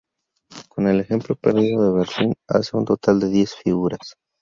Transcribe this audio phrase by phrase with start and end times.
[0.67, 4.15] Con el ejemplo perdido de Berlín, hace un total de diez figuras.